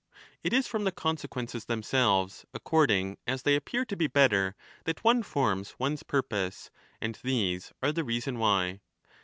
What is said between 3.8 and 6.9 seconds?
to be better, that one forms one's purpose,